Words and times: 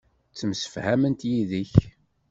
Ttemsefhament 0.31 1.21
yid-k. 1.29 1.75